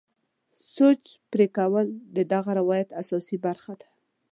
سوچ 0.75 1.03
پرې 1.31 1.47
کول 1.57 1.87
د 2.15 2.17
دغه 2.33 2.51
روایت 2.59 2.89
اساسي 3.01 3.37
برخه 3.45 3.73
ده. 3.81 3.89